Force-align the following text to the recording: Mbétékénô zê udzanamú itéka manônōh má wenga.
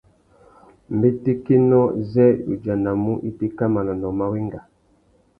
Mbétékénô 0.95 1.81
zê 2.11 2.27
udzanamú 2.51 3.13
itéka 3.29 3.65
manônōh 3.73 4.15
má 4.19 4.25
wenga. 4.31 4.61